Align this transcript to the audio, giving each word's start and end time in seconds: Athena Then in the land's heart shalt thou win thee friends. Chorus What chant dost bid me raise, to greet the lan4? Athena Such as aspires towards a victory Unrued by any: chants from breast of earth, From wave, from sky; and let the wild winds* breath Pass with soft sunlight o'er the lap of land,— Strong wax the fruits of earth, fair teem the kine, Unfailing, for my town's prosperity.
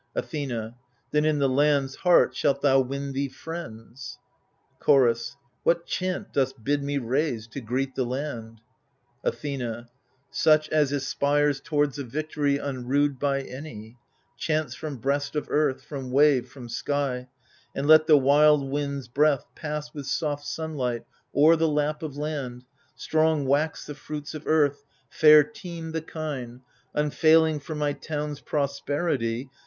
Athena 0.15 0.73
Then 1.11 1.25
in 1.25 1.37
the 1.37 1.47
land's 1.47 1.97
heart 1.97 2.35
shalt 2.35 2.63
thou 2.63 2.79
win 2.79 3.11
thee 3.13 3.29
friends. 3.29 4.17
Chorus 4.79 5.37
What 5.61 5.85
chant 5.85 6.33
dost 6.33 6.63
bid 6.63 6.81
me 6.81 6.97
raise, 6.97 7.45
to 7.49 7.61
greet 7.61 7.93
the 7.93 8.03
lan4? 8.03 8.57
Athena 9.23 9.89
Such 10.31 10.67
as 10.69 10.91
aspires 10.91 11.61
towards 11.61 11.99
a 11.99 12.03
victory 12.03 12.57
Unrued 12.57 13.19
by 13.19 13.41
any: 13.43 13.99
chants 14.37 14.73
from 14.73 14.97
breast 14.97 15.35
of 15.35 15.45
earth, 15.51 15.83
From 15.83 16.09
wave, 16.09 16.49
from 16.49 16.67
sky; 16.67 17.27
and 17.75 17.85
let 17.87 18.07
the 18.07 18.17
wild 18.17 18.67
winds* 18.67 19.07
breath 19.07 19.45
Pass 19.53 19.93
with 19.93 20.07
soft 20.07 20.47
sunlight 20.47 21.05
o'er 21.35 21.55
the 21.55 21.69
lap 21.69 22.01
of 22.01 22.17
land,— 22.17 22.65
Strong 22.95 23.45
wax 23.45 23.85
the 23.85 23.93
fruits 23.93 24.33
of 24.33 24.47
earth, 24.47 24.83
fair 25.11 25.43
teem 25.43 25.91
the 25.91 26.01
kine, 26.01 26.61
Unfailing, 26.95 27.59
for 27.59 27.75
my 27.75 27.93
town's 27.93 28.39
prosperity. 28.41 29.51